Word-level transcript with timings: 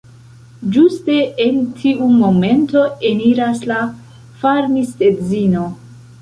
Ĝuste 0.75 1.17
en 1.45 1.59
tiu 1.81 2.07
momento 2.21 2.81
eniras 3.11 3.61
la 3.73 3.79
farmistedzino. 4.45 5.69